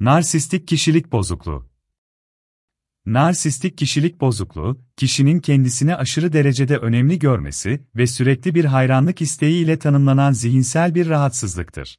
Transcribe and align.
Narsistik 0.00 0.68
kişilik 0.68 1.12
bozukluğu 1.12 1.70
Narsistik 3.06 3.78
kişilik 3.78 4.20
bozukluğu, 4.20 4.84
kişinin 4.96 5.40
kendisini 5.40 5.96
aşırı 5.96 6.32
derecede 6.32 6.76
önemli 6.76 7.18
görmesi 7.18 7.86
ve 7.96 8.06
sürekli 8.06 8.54
bir 8.54 8.64
hayranlık 8.64 9.20
isteği 9.20 9.64
ile 9.64 9.78
tanımlanan 9.78 10.32
zihinsel 10.32 10.94
bir 10.94 11.08
rahatsızlıktır. 11.08 11.98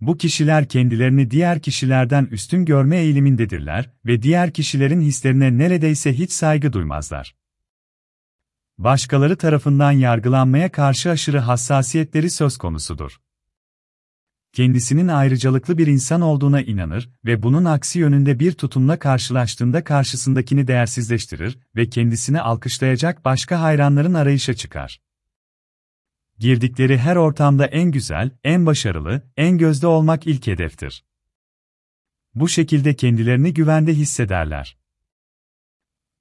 Bu 0.00 0.16
kişiler 0.16 0.68
kendilerini 0.68 1.30
diğer 1.30 1.62
kişilerden 1.62 2.24
üstün 2.24 2.64
görme 2.64 2.96
eğilimindedirler 2.96 3.90
ve 4.06 4.22
diğer 4.22 4.52
kişilerin 4.52 5.00
hislerine 5.00 5.58
neredeyse 5.58 6.18
hiç 6.18 6.32
saygı 6.32 6.72
duymazlar. 6.72 7.36
Başkaları 8.78 9.36
tarafından 9.36 9.92
yargılanmaya 9.92 10.72
karşı 10.72 11.10
aşırı 11.10 11.38
hassasiyetleri 11.38 12.30
söz 12.30 12.56
konusudur 12.56 13.18
kendisinin 14.52 15.08
ayrıcalıklı 15.08 15.78
bir 15.78 15.86
insan 15.86 16.20
olduğuna 16.20 16.60
inanır 16.60 17.10
ve 17.24 17.42
bunun 17.42 17.64
aksi 17.64 17.98
yönünde 17.98 18.38
bir 18.38 18.52
tutumla 18.52 18.98
karşılaştığında 18.98 19.84
karşısındakini 19.84 20.66
değersizleştirir 20.66 21.58
ve 21.76 21.90
kendisini 21.90 22.40
alkışlayacak 22.40 23.24
başka 23.24 23.60
hayranların 23.60 24.14
arayışa 24.14 24.54
çıkar. 24.54 25.00
Girdikleri 26.38 26.98
her 26.98 27.16
ortamda 27.16 27.66
en 27.66 27.90
güzel, 27.90 28.30
en 28.44 28.66
başarılı, 28.66 29.22
en 29.36 29.58
gözde 29.58 29.86
olmak 29.86 30.26
ilk 30.26 30.46
hedeftir. 30.46 31.04
Bu 32.34 32.48
şekilde 32.48 32.96
kendilerini 32.96 33.54
güvende 33.54 33.94
hissederler. 33.94 34.81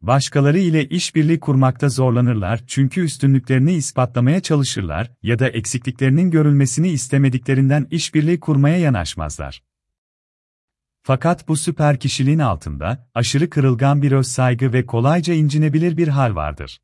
Başkaları 0.01 0.59
ile 0.59 0.89
işbirliği 0.89 1.39
kurmakta 1.39 1.89
zorlanırlar 1.89 2.63
çünkü 2.67 3.01
üstünlüklerini 3.01 3.73
ispatlamaya 3.73 4.41
çalışırlar 4.41 5.11
ya 5.23 5.39
da 5.39 5.49
eksikliklerinin 5.49 6.31
görülmesini 6.31 6.89
istemediklerinden 6.89 7.87
işbirliği 7.91 8.39
kurmaya 8.39 8.77
yanaşmazlar. 8.77 9.63
Fakat 11.03 11.47
bu 11.47 11.57
süper 11.57 11.99
kişiliğin 11.99 12.39
altında 12.39 13.09
aşırı 13.13 13.49
kırılgan 13.49 14.01
bir 14.01 14.11
öz 14.11 14.27
saygı 14.27 14.73
ve 14.73 14.85
kolayca 14.85 15.33
incinebilir 15.33 15.97
bir 15.97 16.07
hal 16.07 16.35
vardır. 16.35 16.81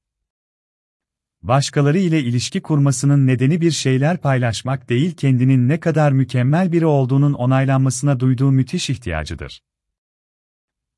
Başkaları 1.41 1.97
ile 1.97 2.23
ilişki 2.23 2.61
kurmasının 2.61 3.27
nedeni 3.27 3.61
bir 3.61 3.71
şeyler 3.71 4.17
paylaşmak 4.17 4.89
değil 4.89 5.15
kendinin 5.15 5.69
ne 5.69 5.79
kadar 5.79 6.11
mükemmel 6.11 6.71
biri 6.71 6.85
olduğunun 6.85 7.33
onaylanmasına 7.33 8.19
duyduğu 8.19 8.51
müthiş 8.51 8.89
ihtiyacıdır. 8.89 9.61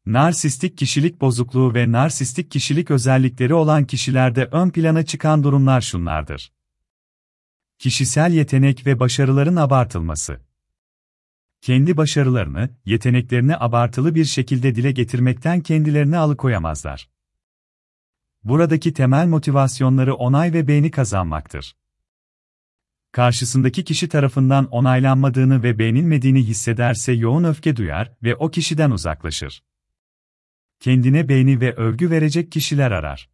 Narsistik 0.09 0.77
kişilik 0.77 1.21
bozukluğu 1.21 1.73
ve 1.73 1.91
narsistik 1.91 2.51
kişilik 2.51 2.91
özellikleri 2.91 3.53
olan 3.53 3.85
kişilerde 3.85 4.45
ön 4.45 4.69
plana 4.69 5.05
çıkan 5.05 5.43
durumlar 5.43 5.81
şunlardır. 5.81 6.53
Kişisel 7.79 8.33
yetenek 8.33 8.85
ve 8.85 8.99
başarıların 8.99 9.55
abartılması. 9.55 10.41
Kendi 11.61 11.97
başarılarını, 11.97 12.69
yeteneklerini 12.85 13.57
abartılı 13.57 14.15
bir 14.15 14.25
şekilde 14.25 14.75
dile 14.75 14.91
getirmekten 14.91 15.61
kendilerini 15.61 16.17
alıkoyamazlar. 16.17 17.09
Buradaki 18.43 18.93
temel 18.93 19.27
motivasyonları 19.27 20.15
onay 20.15 20.53
ve 20.53 20.67
beğeni 20.67 20.91
kazanmaktır. 20.91 21.75
Karşısındaki 23.11 23.83
kişi 23.83 24.09
tarafından 24.09 24.65
onaylanmadığını 24.65 25.63
ve 25.63 25.79
beğenilmediğini 25.79 26.43
hissederse 26.43 27.13
yoğun 27.13 27.43
öfke 27.43 27.75
duyar 27.75 28.13
ve 28.23 28.35
o 28.35 28.51
kişiden 28.51 28.91
uzaklaşır 28.91 29.68
kendine 30.79 31.29
beğeni 31.29 31.61
ve 31.61 31.75
övgü 31.75 32.09
verecek 32.09 32.51
kişiler 32.51 32.91
arar. 32.91 33.29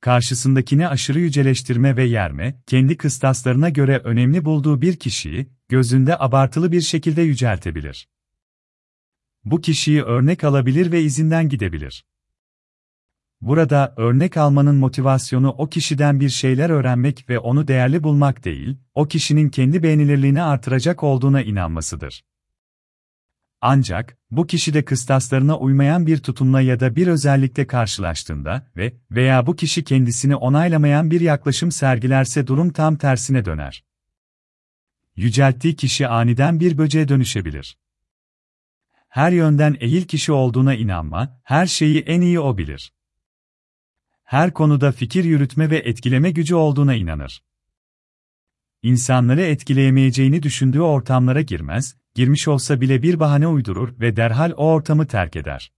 Karşısındakini 0.00 0.88
aşırı 0.88 1.20
yüceleştirme 1.20 1.96
ve 1.96 2.04
yerme, 2.04 2.62
kendi 2.66 2.96
kıstaslarına 2.96 3.68
göre 3.68 3.98
önemli 3.98 4.44
bulduğu 4.44 4.80
bir 4.80 4.96
kişiyi, 4.96 5.48
gözünde 5.68 6.18
abartılı 6.18 6.72
bir 6.72 6.80
şekilde 6.80 7.22
yüceltebilir. 7.22 8.08
Bu 9.44 9.60
kişiyi 9.60 10.02
örnek 10.02 10.44
alabilir 10.44 10.92
ve 10.92 11.02
izinden 11.02 11.48
gidebilir. 11.48 12.04
Burada 13.40 13.94
örnek 13.96 14.36
almanın 14.36 14.76
motivasyonu 14.76 15.50
o 15.50 15.68
kişiden 15.68 16.20
bir 16.20 16.28
şeyler 16.28 16.70
öğrenmek 16.70 17.28
ve 17.28 17.38
onu 17.38 17.68
değerli 17.68 18.02
bulmak 18.02 18.44
değil, 18.44 18.76
o 18.94 19.08
kişinin 19.08 19.48
kendi 19.48 19.82
beğenilirliğini 19.82 20.42
artıracak 20.42 21.02
olduğuna 21.02 21.42
inanmasıdır. 21.42 22.24
Ancak, 23.66 24.18
bu 24.30 24.46
kişi 24.46 24.74
de 24.74 24.84
kıstaslarına 24.84 25.58
uymayan 25.58 26.06
bir 26.06 26.18
tutumla 26.18 26.60
ya 26.60 26.80
da 26.80 26.96
bir 26.96 27.06
özellikle 27.06 27.66
karşılaştığında 27.66 28.70
ve 28.76 28.94
veya 29.10 29.46
bu 29.46 29.56
kişi 29.56 29.84
kendisini 29.84 30.36
onaylamayan 30.36 31.10
bir 31.10 31.20
yaklaşım 31.20 31.72
sergilerse 31.72 32.46
durum 32.46 32.72
tam 32.72 32.96
tersine 32.96 33.44
döner. 33.44 33.84
Yücelttiği 35.16 35.76
kişi 35.76 36.08
aniden 36.08 36.60
bir 36.60 36.78
böceğe 36.78 37.08
dönüşebilir. 37.08 37.78
Her 39.08 39.32
yönden 39.32 39.76
ehil 39.80 40.02
kişi 40.02 40.32
olduğuna 40.32 40.74
inanma, 40.74 41.40
her 41.44 41.66
şeyi 41.66 42.00
en 42.00 42.20
iyi 42.20 42.40
o 42.40 42.58
bilir. 42.58 42.92
Her 44.24 44.52
konuda 44.52 44.92
fikir 44.92 45.24
yürütme 45.24 45.70
ve 45.70 45.78
etkileme 45.78 46.30
gücü 46.30 46.54
olduğuna 46.54 46.94
inanır. 46.94 47.42
İnsanları 48.82 49.42
etkileyemeyeceğini 49.42 50.42
düşündüğü 50.42 50.80
ortamlara 50.80 51.40
girmez, 51.40 51.96
girmiş 52.14 52.48
olsa 52.48 52.80
bile 52.80 53.02
bir 53.02 53.20
bahane 53.20 53.46
uydurur 53.46 54.00
ve 54.00 54.16
derhal 54.16 54.52
o 54.56 54.72
ortamı 54.72 55.06
terk 55.06 55.36
eder. 55.36 55.72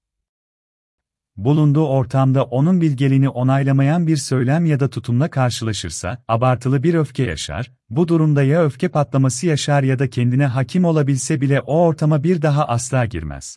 Bulunduğu 1.36 1.86
ortamda 1.86 2.44
onun 2.44 2.80
bilgeliğini 2.80 3.28
onaylamayan 3.28 4.06
bir 4.06 4.16
söylem 4.16 4.66
ya 4.66 4.80
da 4.80 4.90
tutumla 4.90 5.30
karşılaşırsa, 5.30 6.24
abartılı 6.28 6.82
bir 6.82 6.94
öfke 6.94 7.22
yaşar, 7.22 7.72
bu 7.90 8.08
durumda 8.08 8.42
ya 8.42 8.64
öfke 8.64 8.88
patlaması 8.88 9.46
yaşar 9.46 9.82
ya 9.82 9.98
da 9.98 10.10
kendine 10.10 10.46
hakim 10.46 10.84
olabilse 10.84 11.40
bile 11.40 11.60
o 11.60 11.80
ortama 11.80 12.24
bir 12.24 12.42
daha 12.42 12.68
asla 12.68 13.04
girmez. 13.04 13.56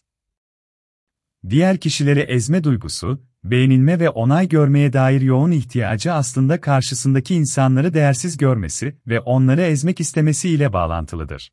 Diğer 1.49 1.77
kişileri 1.77 2.19
ezme 2.19 2.63
duygusu, 2.63 3.21
beğenilme 3.43 3.99
ve 3.99 4.09
onay 4.09 4.49
görmeye 4.49 4.93
dair 4.93 5.21
yoğun 5.21 5.51
ihtiyacı 5.51 6.13
aslında 6.13 6.61
karşısındaki 6.61 7.35
insanları 7.35 7.93
değersiz 7.93 8.37
görmesi 8.37 8.97
ve 9.07 9.19
onları 9.19 9.61
ezmek 9.61 9.99
istemesi 9.99 10.49
ile 10.49 10.73
bağlantılıdır. 10.73 11.51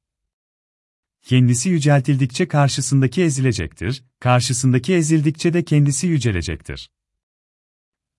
Kendisi 1.26 1.69
yüceltildikçe 1.69 2.48
karşısındaki 2.48 3.22
ezilecektir, 3.22 4.04
karşısındaki 4.20 4.94
ezildikçe 4.94 5.53
de 5.53 5.64
kendisi 5.64 6.06
yücelecektir. 6.06 6.91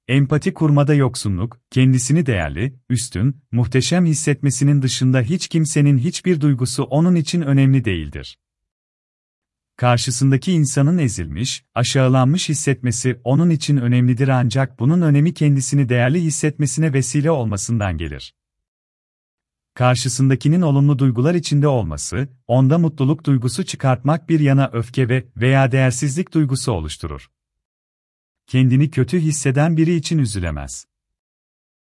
Empati 0.08 0.54
kurmada 0.54 0.94
yoksunluk, 0.94 1.60
kendisini 1.72 2.26
değerli, 2.26 2.80
üstün, 2.90 3.42
muhteşem 3.52 4.06
hissetmesinin 4.06 4.82
dışında 4.82 5.22
hiç 5.22 5.48
kimsenin 5.48 5.98
hiçbir 5.98 6.42
duygusu 6.42 6.84
onun 6.84 7.16
için 7.16 7.42
önemli 7.42 7.86
değildir. 7.86 8.38
Karşısındaki 9.78 10.52
insanın 10.52 10.98
ezilmiş, 10.98 11.66
aşağılanmış 11.76 12.50
hissetmesi 12.50 13.20
onun 13.24 13.50
için 13.50 13.78
önemlidir 13.78 14.28
ancak 14.28 14.80
bunun 14.80 15.02
önemi 15.02 15.34
kendisini 15.34 15.90
değerli 15.90 16.22
hissetmesine 16.22 16.94
vesile 16.94 17.32
olmasından 17.32 17.98
gelir 17.98 18.34
karşısındakinin 19.78 20.62
olumlu 20.62 21.00
duygular 21.00 21.36
içinde 21.36 21.68
olması, 21.68 22.28
onda 22.48 22.78
mutluluk 22.78 23.26
duygusu 23.26 23.66
çıkartmak 23.66 24.30
bir 24.30 24.40
yana 24.40 24.70
öfke 24.74 25.10
ve 25.10 25.26
veya 25.38 25.72
değersizlik 25.72 26.34
duygusu 26.34 26.72
oluşturur. 26.72 27.28
Kendini 28.48 28.92
kötü 28.92 29.20
hisseden 29.20 29.78
biri 29.78 29.96
için 29.96 30.18
üzülemez. 30.18 30.86